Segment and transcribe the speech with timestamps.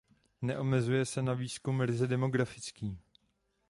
[0.41, 2.99] Neomezuje se na výzkum ryze demografický.